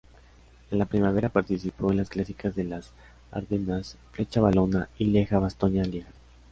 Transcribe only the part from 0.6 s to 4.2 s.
En la primavera participó en las Clásicas de las Ardenas: